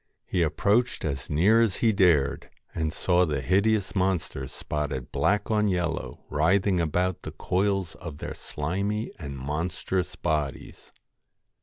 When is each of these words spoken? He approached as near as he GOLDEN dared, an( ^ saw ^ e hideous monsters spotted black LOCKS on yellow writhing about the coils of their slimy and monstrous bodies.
He 0.25 0.41
approached 0.41 1.05
as 1.05 1.29
near 1.29 1.61
as 1.61 1.75
he 1.75 1.91
GOLDEN 1.93 2.07
dared, 2.07 2.49
an( 2.73 2.89
^ 2.89 2.91
saw 2.91 3.23
^ 3.25 3.37
e 3.37 3.39
hideous 3.39 3.95
monsters 3.95 4.51
spotted 4.51 5.11
black 5.11 5.47
LOCKS 5.51 5.55
on 5.59 5.67
yellow 5.67 6.23
writhing 6.31 6.79
about 6.79 7.21
the 7.21 7.29
coils 7.33 7.93
of 7.93 8.17
their 8.17 8.33
slimy 8.33 9.11
and 9.19 9.37
monstrous 9.37 10.15
bodies. 10.15 10.91